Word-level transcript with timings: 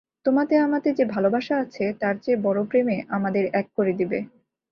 তোমাতে 0.25 0.53
আমাতে 0.57 0.89
যে 0.93 1.05
ভালোবাসা 1.05 1.55
আছে 1.57 1.85
তার 2.01 2.15
চেয়ে 2.17 2.43
বড়ো 2.43 2.63
প্রেমে 2.69 2.97
আমাদের 3.09 3.43
এক 3.53 3.67
করে 3.77 3.93
দেবে। 3.99 4.19